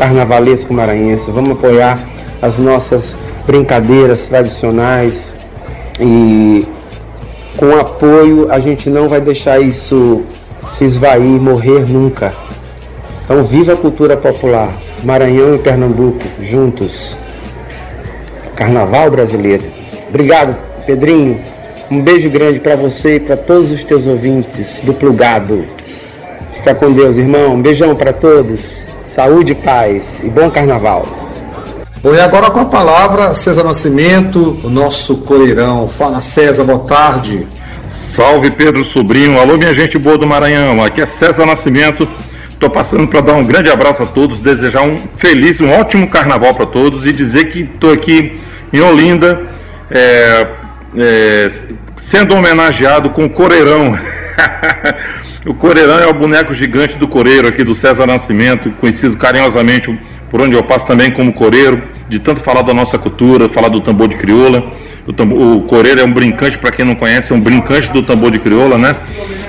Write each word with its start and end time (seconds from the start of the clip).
carnavalesco 0.00 0.72
maranhense, 0.72 1.30
vamos 1.30 1.52
apoiar 1.52 1.98
as 2.40 2.56
nossas 2.56 3.14
brincadeiras 3.46 4.20
tradicionais 4.20 5.30
e 6.00 6.66
com 7.58 7.78
apoio 7.78 8.50
a 8.50 8.58
gente 8.58 8.88
não 8.88 9.08
vai 9.08 9.20
deixar 9.20 9.60
isso 9.60 10.22
se 10.78 10.84
esvair, 10.86 11.20
morrer 11.20 11.86
nunca. 11.86 12.32
Então 13.24 13.44
viva 13.44 13.74
a 13.74 13.76
cultura 13.76 14.16
popular, 14.16 14.72
Maranhão 15.04 15.54
e 15.54 15.58
Pernambuco 15.58 16.24
juntos. 16.40 17.14
Carnaval 18.56 19.10
brasileiro. 19.10 19.64
Obrigado, 20.08 20.56
Pedrinho. 20.86 21.42
Um 21.90 22.00
beijo 22.00 22.30
grande 22.30 22.58
para 22.58 22.74
você 22.74 23.16
e 23.16 23.20
para 23.20 23.36
todos 23.36 23.70
os 23.70 23.84
teus 23.84 24.06
ouvintes 24.06 24.80
do 24.82 24.94
Plugado. 24.94 25.62
Fica 26.54 26.74
com 26.74 26.90
Deus, 26.90 27.18
irmão. 27.18 27.52
Um 27.52 27.60
beijão 27.60 27.94
para 27.94 28.14
todos. 28.14 28.88
Saúde, 29.14 29.56
paz 29.56 30.22
e 30.22 30.28
bom 30.28 30.48
carnaval. 30.50 31.04
Bom, 32.00 32.14
e 32.14 32.20
agora 32.20 32.48
com 32.48 32.60
a 32.60 32.64
palavra, 32.66 33.34
César 33.34 33.64
Nascimento, 33.64 34.60
o 34.62 34.70
nosso 34.70 35.16
coreirão. 35.18 35.88
Fala, 35.88 36.20
César, 36.20 36.62
boa 36.62 36.78
tarde. 36.86 37.44
Salve, 37.88 38.52
Pedro 38.52 38.84
Sobrinho. 38.84 39.40
Alô, 39.40 39.56
minha 39.56 39.74
gente 39.74 39.98
boa 39.98 40.16
do 40.16 40.28
Maranhão. 40.28 40.82
Aqui 40.82 41.00
é 41.00 41.06
César 41.06 41.44
Nascimento. 41.44 42.08
Estou 42.50 42.70
passando 42.70 43.08
para 43.08 43.20
dar 43.20 43.32
um 43.32 43.44
grande 43.44 43.68
abraço 43.68 44.04
a 44.04 44.06
todos, 44.06 44.38
desejar 44.38 44.82
um 44.82 44.94
feliz, 45.16 45.60
um 45.60 45.72
ótimo 45.72 46.08
carnaval 46.08 46.54
para 46.54 46.66
todos 46.66 47.04
e 47.04 47.12
dizer 47.12 47.50
que 47.50 47.62
estou 47.62 47.92
aqui 47.92 48.40
em 48.72 48.80
Olinda, 48.80 49.40
é, 49.90 50.46
é, 50.96 51.50
sendo 51.96 52.36
homenageado 52.36 53.10
com 53.10 53.24
o 53.24 53.30
Coreirão. 53.30 53.98
o 55.46 55.54
Coreirão 55.54 55.98
é 55.98 56.06
o 56.06 56.14
boneco 56.14 56.52
gigante 56.52 56.96
do 56.96 57.08
Coreiro 57.08 57.48
aqui 57.48 57.64
do 57.64 57.74
César 57.74 58.06
Nascimento, 58.06 58.70
conhecido 58.72 59.16
carinhosamente 59.16 59.98
por 60.30 60.40
onde 60.40 60.54
eu 60.54 60.62
passo 60.62 60.86
também 60.86 61.10
como 61.10 61.32
coreiro, 61.32 61.82
de 62.08 62.18
tanto 62.18 62.40
falar 62.40 62.62
da 62.62 62.72
nossa 62.72 62.98
cultura, 62.98 63.48
falar 63.48 63.68
do 63.68 63.80
tambor 63.80 64.08
de 64.08 64.16
crioula. 64.16 64.72
O, 65.06 65.12
tambor, 65.12 65.56
o 65.56 65.62
coreiro 65.62 66.00
é 66.00 66.04
um 66.04 66.12
brincante, 66.12 66.58
para 66.58 66.70
quem 66.70 66.84
não 66.84 66.94
conhece, 66.94 67.32
é 67.32 67.36
um 67.36 67.40
brincante 67.40 67.88
do 67.90 68.02
tambor 68.02 68.30
de 68.30 68.38
crioula, 68.38 68.78
né? 68.78 68.94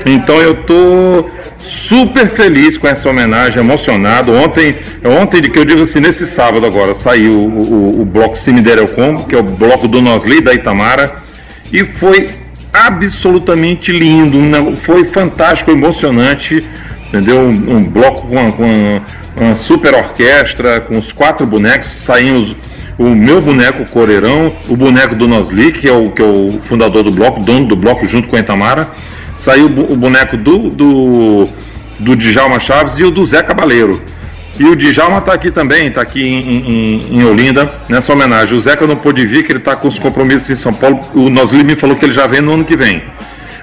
Então 0.05 0.37
eu 0.41 0.55
tô 0.63 1.29
super 1.59 2.27
feliz 2.27 2.77
com 2.77 2.87
essa 2.87 3.09
homenagem, 3.09 3.59
emocionado. 3.59 4.33
Ontem, 4.33 4.75
ontem 5.03 5.41
que 5.41 5.59
eu 5.59 5.65
digo 5.65 5.83
assim, 5.83 5.99
nesse 5.99 6.25
sábado 6.25 6.65
agora, 6.65 6.95
saiu 6.95 7.33
o, 7.33 7.99
o, 7.99 8.01
o 8.01 8.05
bloco 8.05 8.37
Cemitério 8.37 8.87
Com, 8.87 9.23
que 9.25 9.35
é 9.35 9.37
o 9.37 9.43
bloco 9.43 9.87
do 9.87 10.01
Nosli 10.01 10.41
da 10.41 10.53
Itamara, 10.53 11.21
e 11.71 11.83
foi 11.83 12.40
absolutamente 12.73 13.91
lindo, 13.91 14.39
foi 14.77 15.03
fantástico, 15.05 15.71
emocionante, 15.71 16.65
entendeu? 17.07 17.39
Um, 17.39 17.77
um 17.77 17.83
bloco 17.83 18.27
com, 18.27 18.35
uma, 18.35 18.51
com 18.51 19.43
uma 19.43 19.55
super 19.55 19.93
orquestra, 19.93 20.81
com 20.81 20.97
os 20.97 21.11
quatro 21.11 21.45
bonecos, 21.45 21.89
saíram 22.05 22.41
os, 22.41 22.55
o 22.97 23.09
meu 23.09 23.41
boneco 23.41 23.85
Coreirão, 23.85 24.51
o 24.69 24.75
boneco 24.75 25.15
do 25.15 25.27
Nosli, 25.27 25.71
que 25.71 25.87
é 25.87 25.91
o, 25.91 26.11
que 26.11 26.21
é 26.21 26.25
o 26.25 26.61
fundador 26.65 27.03
do 27.03 27.11
bloco, 27.11 27.43
dono 27.43 27.67
do 27.67 27.75
bloco 27.75 28.05
junto 28.07 28.27
com 28.27 28.35
a 28.35 28.39
Itamara, 28.39 28.87
saiu 29.37 29.65
o 29.65 29.95
boneco 29.95 30.37
do, 30.37 30.69
do, 30.69 31.49
do 31.99 32.15
Djalma 32.15 32.59
Chaves 32.59 32.99
e 32.99 33.03
o 33.03 33.11
do 33.11 33.25
Zé 33.25 33.41
Cabaleiro. 33.41 34.01
E 34.61 34.63
o 34.63 34.75
Djalma 34.75 35.17
está 35.17 35.33
aqui 35.33 35.49
também, 35.49 35.87
está 35.87 36.01
aqui 36.01 36.23
em, 36.23 36.69
em, 36.69 37.17
em, 37.17 37.25
Olinda, 37.25 37.81
nessa 37.89 38.13
homenagem. 38.13 38.55
O 38.55 38.61
Zeca 38.61 38.85
não 38.85 38.95
pôde 38.95 39.25
vir, 39.25 39.43
que 39.43 39.51
ele 39.51 39.57
está 39.57 39.75
com 39.75 39.87
os 39.87 39.97
compromissos 39.97 40.47
em 40.51 40.55
São 40.55 40.71
Paulo. 40.71 40.99
O 41.15 41.31
Nosli 41.31 41.63
me 41.63 41.75
falou 41.75 41.95
que 41.95 42.05
ele 42.05 42.13
já 42.13 42.27
vem 42.27 42.41
no 42.41 42.53
ano 42.53 42.63
que 42.63 42.77
vem. 42.77 43.01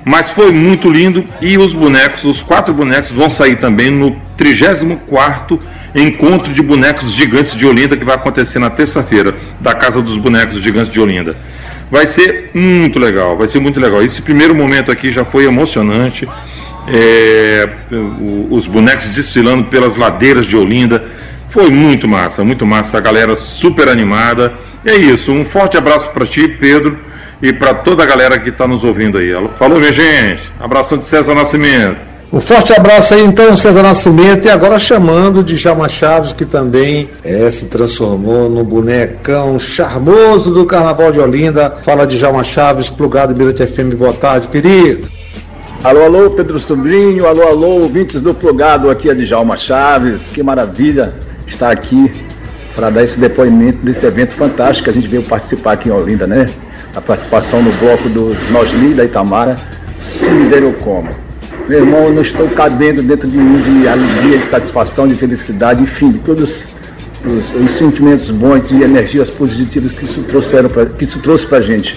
Mas 0.04 0.32
foi 0.32 0.50
muito 0.50 0.90
lindo 0.90 1.24
e 1.40 1.56
os 1.56 1.72
bonecos, 1.72 2.24
os 2.24 2.42
quatro 2.42 2.74
bonecos, 2.74 3.12
vão 3.12 3.30
sair 3.30 3.56
também 3.56 3.92
no 3.92 4.20
34 4.36 5.60
Encontro 5.94 6.52
de 6.52 6.62
Bonecos 6.62 7.12
Gigantes 7.12 7.54
de 7.54 7.64
Olinda, 7.64 7.96
que 7.96 8.04
vai 8.04 8.16
acontecer 8.16 8.58
na 8.58 8.68
terça-feira, 8.68 9.36
da 9.60 9.74
Casa 9.74 10.02
dos 10.02 10.18
Bonecos 10.18 10.60
Gigantes 10.60 10.90
de 10.92 10.98
Olinda. 10.98 11.36
Vai 11.92 12.08
ser 12.08 12.50
muito 12.52 12.98
legal, 12.98 13.36
vai 13.36 13.46
ser 13.46 13.60
muito 13.60 13.78
legal. 13.78 14.02
Esse 14.02 14.20
primeiro 14.20 14.52
momento 14.52 14.90
aqui 14.90 15.12
já 15.12 15.24
foi 15.24 15.44
emocionante. 15.44 16.28
É, 16.94 17.68
os 18.50 18.66
bonecos 18.66 19.06
desfilando 19.08 19.64
pelas 19.64 19.96
ladeiras 19.96 20.46
de 20.46 20.56
Olinda. 20.56 21.04
Foi 21.50 21.70
muito 21.70 22.06
massa, 22.06 22.44
muito 22.44 22.66
massa. 22.66 22.98
A 22.98 23.00
galera 23.00 23.34
super 23.36 23.88
animada. 23.88 24.52
E 24.84 24.90
é 24.90 24.96
isso. 24.96 25.32
Um 25.32 25.44
forte 25.44 25.76
abraço 25.76 26.10
para 26.10 26.26
ti, 26.26 26.46
Pedro 26.48 27.08
e 27.42 27.52
para 27.52 27.74
toda 27.74 28.02
a 28.02 28.06
galera 28.06 28.38
que 28.38 28.50
está 28.50 28.66
nos 28.66 28.84
ouvindo 28.84 29.18
aí. 29.18 29.30
Falou, 29.58 29.78
minha 29.78 29.92
gente. 29.92 30.42
Abração 30.58 30.98
de 30.98 31.04
César 31.04 31.34
Nascimento. 31.34 32.08
Um 32.30 32.40
forte 32.40 32.74
abraço 32.74 33.14
aí 33.14 33.24
então, 33.24 33.56
César 33.56 33.82
Nascimento, 33.82 34.44
e 34.46 34.50
agora 34.50 34.78
chamando 34.78 35.42
de 35.42 35.56
Jalma 35.56 35.88
Chaves, 35.88 36.34
que 36.34 36.44
também 36.44 37.08
é, 37.24 37.50
se 37.50 37.66
transformou 37.66 38.50
no 38.50 38.62
bonecão 38.62 39.58
charmoso 39.58 40.52
do 40.52 40.66
Carnaval 40.66 41.10
de 41.10 41.20
Olinda. 41.20 41.78
Fala 41.82 42.06
de 42.06 42.18
Jalma 42.18 42.44
Chaves, 42.44 42.90
plugado 42.90 43.34
Mirante 43.34 43.66
FM, 43.66 43.94
boa 43.94 44.12
tarde, 44.12 44.46
querido. 44.48 45.17
Alô, 45.84 46.02
alô, 46.02 46.30
Pedro 46.30 46.58
Sobrinho, 46.58 47.26
alô, 47.26 47.42
alô, 47.42 47.68
ouvintes 47.82 48.20
do 48.20 48.34
plugado, 48.34 48.90
aqui 48.90 49.08
é 49.08 49.14
de 49.14 49.24
Jalma 49.24 49.56
Chaves, 49.56 50.22
que 50.32 50.42
maravilha 50.42 51.14
estar 51.46 51.70
aqui 51.70 52.10
para 52.74 52.90
dar 52.90 53.04
esse 53.04 53.18
depoimento 53.18 53.78
desse 53.84 54.04
evento 54.04 54.34
fantástico 54.34 54.84
que 54.84 54.90
a 54.90 54.92
gente 54.92 55.06
veio 55.06 55.22
participar 55.22 55.72
aqui 55.74 55.88
em 55.88 55.92
Olinda, 55.92 56.26
né? 56.26 56.48
a 56.96 57.00
participação 57.00 57.62
no 57.62 57.72
bloco 57.74 58.08
do 58.08 58.36
Nosli 58.50 58.92
da 58.92 59.04
Itamara, 59.04 59.56
se 60.02 60.26
como. 60.82 61.08
Meu 61.68 61.80
irmão, 61.80 62.04
eu 62.04 62.14
não 62.14 62.22
estou 62.22 62.48
cabendo 62.48 63.00
dentro 63.00 63.28
de 63.28 63.36
mim 63.36 63.80
de 63.80 63.86
alegria, 63.86 64.38
de 64.38 64.50
satisfação, 64.50 65.06
de 65.06 65.14
felicidade, 65.14 65.82
enfim, 65.82 66.10
de 66.10 66.18
todos 66.18 66.66
os, 67.24 67.54
os 67.54 67.70
sentimentos 67.78 68.28
bons 68.30 68.68
e 68.70 68.82
energias 68.82 69.30
positivas 69.30 69.92
que 69.92 70.04
isso, 70.04 70.22
trouxeram 70.22 70.68
pra, 70.68 70.86
que 70.86 71.04
isso 71.04 71.20
trouxe 71.20 71.46
para 71.46 71.58
a 71.58 71.62
gente. 71.62 71.96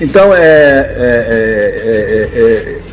Então, 0.00 0.34
é, 0.34 0.38
é, 0.98 2.28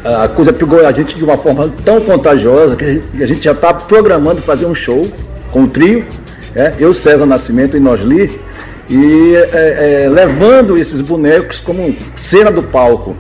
é, 0.04 0.24
a 0.24 0.28
coisa 0.28 0.52
pegou 0.52 0.86
a 0.86 0.92
gente 0.92 1.16
de 1.16 1.24
uma 1.24 1.38
forma 1.38 1.72
tão 1.86 2.02
contagiosa 2.02 2.76
que 2.76 3.02
a 3.22 3.26
gente 3.26 3.44
já 3.44 3.54
está 3.54 3.74
programando 3.74 4.42
fazer 4.42 4.66
um 4.66 4.76
show 4.76 5.08
com 5.52 5.64
o 5.64 5.68
trio, 5.68 6.06
eu, 6.78 6.94
César 6.94 7.26
Nascimento 7.26 7.78
e 7.78 7.80
Nosli, 7.80 8.40
e 8.90 9.36
é, 9.54 10.04
é, 10.06 10.10
levando 10.10 10.78
esses 10.78 11.02
bonecos 11.02 11.60
como 11.60 11.96
cena 12.22 12.52
do 12.52 12.64
palco. 12.64 13.16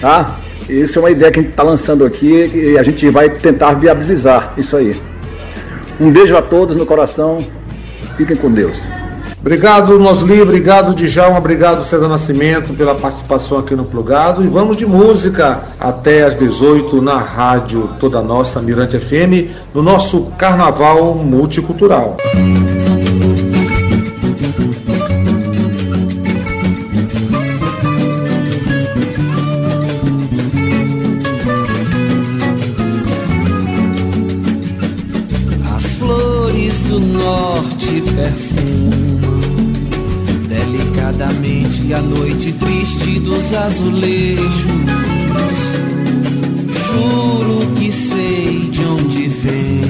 Tá? 0.00 0.36
Isso 0.68 0.98
é 0.98 1.02
uma 1.02 1.10
ideia 1.10 1.30
que 1.30 1.40
a 1.40 1.42
gente 1.42 1.50
está 1.50 1.62
lançando 1.62 2.04
aqui 2.04 2.50
e 2.54 2.78
a 2.78 2.82
gente 2.82 3.08
vai 3.10 3.28
tentar 3.28 3.74
viabilizar 3.74 4.54
isso 4.56 4.76
aí. 4.76 4.96
Um 6.00 6.10
beijo 6.10 6.36
a 6.36 6.42
todos 6.42 6.76
no 6.76 6.86
coração. 6.86 7.38
Fiquem 8.16 8.36
com 8.36 8.50
Deus. 8.50 8.86
Obrigado, 9.40 9.98
Nosli, 9.98 10.42
obrigado, 10.42 10.94
Djalma, 10.94 11.38
obrigado, 11.38 11.82
César 11.82 12.08
Nascimento, 12.08 12.74
pela 12.74 12.94
participação 12.94 13.58
aqui 13.58 13.74
no 13.74 13.84
Plugado. 13.84 14.44
E 14.44 14.46
vamos 14.46 14.76
de 14.76 14.84
música 14.84 15.62
até 15.80 16.24
às 16.24 16.36
18 16.36 17.00
na 17.00 17.16
rádio 17.16 17.88
Toda 17.98 18.20
Nossa, 18.20 18.60
Mirante 18.60 18.98
FM, 18.98 19.50
no 19.74 19.82
nosso 19.82 20.26
Carnaval 20.36 21.14
Multicultural. 21.14 22.18
A 41.92 42.00
noite 42.02 42.52
triste 42.52 43.18
dos 43.20 43.52
azulejos. 43.52 44.64
Juro 46.86 47.66
que 47.74 47.90
sei 47.90 48.68
de 48.70 48.84
onde 48.84 49.28
vem 49.28 49.80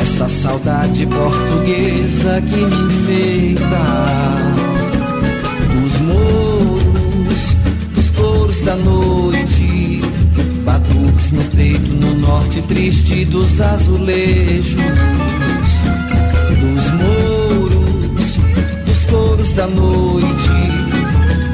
essa 0.00 0.28
saudade 0.28 1.06
portuguesa 1.06 2.42
que 2.42 2.56
me 2.56 2.86
enfeita. 2.86 3.84
Os 5.86 6.00
morros, 6.00 7.56
os 7.96 8.10
touros 8.10 8.60
da 8.62 8.74
noite, 8.74 10.02
batuques 10.64 11.32
no 11.32 11.44
peito, 11.44 11.92
no 11.94 12.14
norte 12.14 12.60
triste 12.62 13.24
dos 13.26 13.60
azulejos. 13.60 14.82
Da 19.58 19.66
noite 19.66 20.28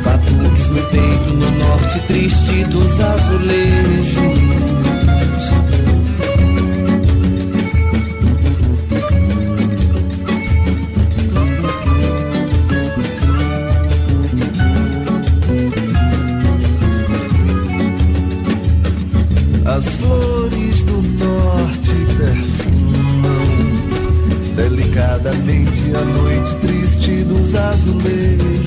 Batuques 0.05 0.69
no 0.69 0.83
peito, 0.91 1.33
no 1.33 1.51
norte 1.53 1.99
triste 2.07 2.65
dos 2.65 3.01
azulejos. 3.01 3.64
A 25.37 26.05
noite 26.05 26.55
triste 26.61 27.25
dos 27.25 27.55
azulejos. 27.55 28.67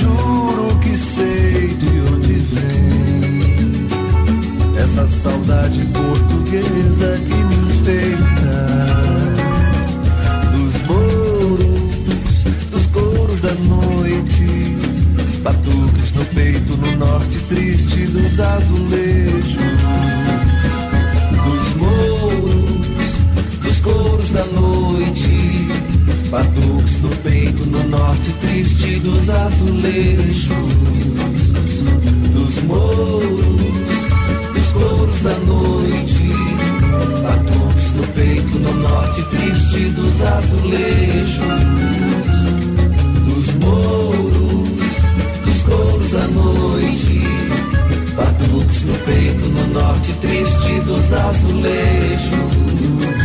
Juro 0.00 0.78
que 0.80 0.96
sei 0.96 1.39
azulejos. 29.30 30.50
Dos 32.34 32.62
mouros, 32.64 33.46
dos 34.54 34.68
coros 34.72 35.22
da 35.22 35.34
noite, 35.46 36.28
batuques 37.22 37.92
no 37.94 38.02
peito, 38.14 38.58
no 38.58 38.72
norte 38.74 39.22
triste 39.30 39.90
dos 39.90 40.20
azulejos. 40.22 41.60
Dos 43.26 43.54
mouros, 43.56 44.68
dos 45.44 45.62
coros 45.62 46.10
da 46.10 46.26
noite, 46.28 47.20
batuques 48.16 48.82
no 48.84 48.94
peito, 49.04 49.48
no 49.48 49.66
norte 49.68 50.12
triste 50.20 50.80
dos 50.86 51.12
azulejos. 51.12 53.19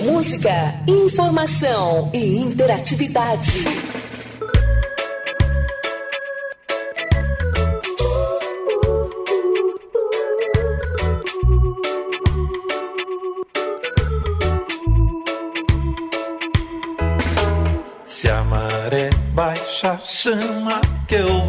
Música, 0.00 0.74
informação 0.86 2.10
e 2.14 2.38
interatividade. 2.38 3.50
Se 18.06 18.28
a 18.28 18.44
maré 18.44 19.10
baixa, 19.34 19.98
chama 19.98 20.80
que 21.08 21.16
eu 21.16 21.47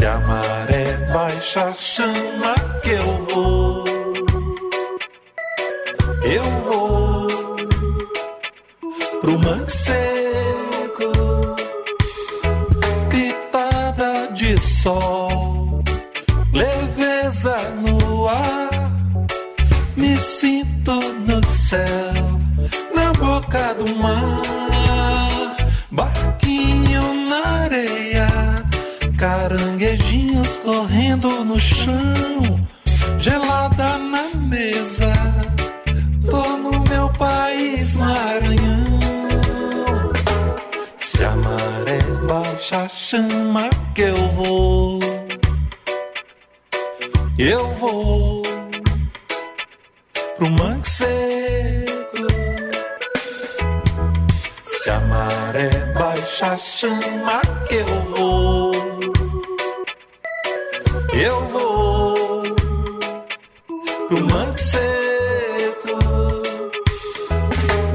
Se 0.00 0.06
a 0.06 0.18
maré 0.20 0.96
baixa, 1.12 1.74
chama 1.74 2.54
que 2.82 2.88
eu 2.88 3.26
vou. 3.28 3.84
Eu 6.24 6.42
vou 6.64 7.26
pro 9.20 9.38
mangue 9.38 9.70
seco. 9.70 11.12
Pitada 13.10 14.28
de 14.32 14.58
sol, 14.58 15.82
leveza 16.50 17.58
no 17.82 18.26
ar. 18.26 18.90
Me 19.98 20.16
sinto 20.16 20.94
no 21.28 21.46
céu, 21.46 22.40
na 22.94 23.12
boca 23.12 23.74
do 23.74 23.96
mar. 23.96 24.69
Correndo 31.10 31.44
no 31.44 31.60
chão. 31.60 32.66
Gelada 33.18 33.98
na 33.98 34.28
mesa, 34.36 35.12
tô 36.30 36.56
no 36.58 36.80
meu 36.88 37.08
país 37.10 37.96
Maranhão. 37.96 39.00
Se 41.00 41.24
a 41.24 41.36
maré 41.36 41.98
baixa, 42.26 42.88
chama 42.88 43.68
que 43.94 44.02
eu 44.02 44.16
vou. 44.36 45.00
Eu 47.38 47.74
vou 47.74 48.42
pro 50.36 50.50
mangue. 50.50 50.80
Se 54.82 54.90
a 54.90 55.00
maré 55.00 55.68
baixa, 55.94 56.56
chama 56.58 57.40
que 57.68 57.76
eu 57.76 57.86
vou. 58.14 58.69
Eu 61.22 61.46
vou 61.48 62.42
pro 64.08 64.26
mangue 64.26 64.58
seco. 64.58 65.98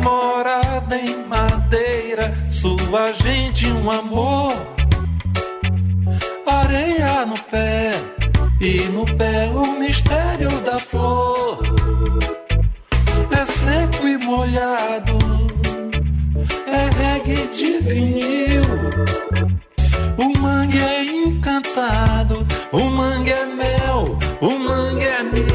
Morada 0.04 0.96
em 0.96 1.26
madeira, 1.26 2.32
sua 2.52 3.12
gente 3.14 3.66
um 3.66 3.90
amor. 3.90 4.54
Areia 6.46 7.26
no 7.26 7.38
pé 7.50 7.92
e 8.62 8.82
no 8.94 9.06
pé 9.18 9.50
o 9.50 9.80
mistério 9.80 10.52
da 10.62 10.78
flor. 10.78 11.64
É 13.32 13.46
seco 13.46 14.08
e 14.08 14.18
molhado, 14.20 15.18
é 16.68 16.90
reggae 17.02 17.48
de 17.48 17.80
vinil. 17.80 18.64
O 20.16 20.40
mangue 20.40 20.78
é 20.78 20.95
o 22.76 22.90
mangue 22.90 23.32
é 23.32 23.46
mel, 23.46 24.18
o 24.42 24.50
mangue 24.50 25.06
é 25.06 25.24
mil. 25.24 25.46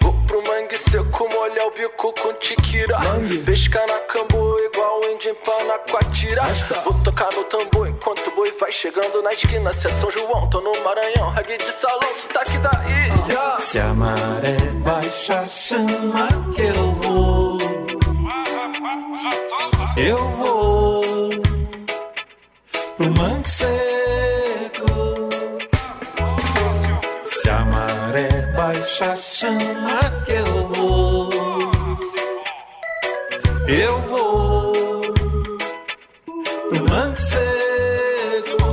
Vou 0.00 0.12
pro 0.28 0.42
mangue 0.46 0.78
seco, 0.78 1.28
molhar 1.32 1.66
o 1.66 1.70
bico 1.72 2.14
com 2.20 2.32
tiquira. 2.34 2.96
Pesca 3.44 3.84
na 3.88 3.98
cambu 4.12 4.56
igual 4.60 5.02
índio 5.10 5.32
em 5.32 5.34
panacoatira. 5.34 6.42
Vou 6.84 6.94
tocar 7.02 7.28
no 7.34 7.42
tambor 7.44 7.88
enquanto 7.88 8.28
o 8.28 8.36
boi 8.36 8.52
vai 8.60 8.70
chegando 8.70 9.20
na 9.22 9.32
esquina. 9.32 9.74
Se 9.74 9.88
é 9.88 9.90
São 9.90 10.08
João, 10.10 10.48
tô 10.50 10.60
no 10.60 10.70
Maranhão. 10.84 11.30
Reggae 11.30 11.56
de 11.56 11.72
salão, 11.72 12.14
sotaque 12.22 12.58
da 12.58 12.70
ilha. 12.86 13.58
Se 13.58 13.80
a 13.80 13.92
maré 13.92 14.56
baixa, 14.84 15.48
chama 15.48 16.28
que 16.54 16.62
eu 16.62 16.92
vou. 17.02 17.58
Eu 19.96 20.16
vou 20.16 20.39
chama 29.40 30.00
que 30.26 30.32
eu 30.32 30.68
vou. 30.68 31.30
Eu 33.66 33.98
vou 34.10 34.72
pro 36.68 36.84
mangue 36.90 37.20
seco. 37.30 38.70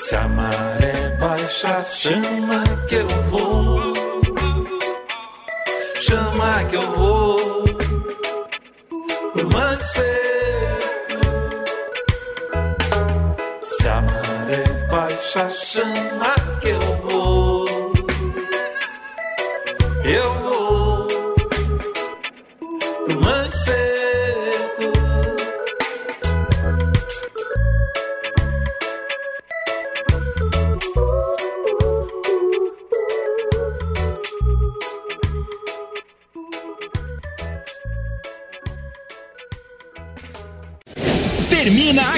Se 0.00 0.16
a 0.16 0.28
maré 0.28 1.16
baixa, 1.20 1.82
chama 1.82 2.64
que 2.88 2.94
eu 2.94 3.08
vou. 3.30 3.92
Chama 6.00 6.64
que 6.70 6.76
eu 6.76 6.90
vou 6.96 7.64
pro 9.32 9.44
mangue 9.52 9.84
seco. 9.84 11.20
Se 13.62 13.88
a 13.88 14.00
maré 14.00 14.64
baixa, 14.90 15.50
chama 15.50 16.41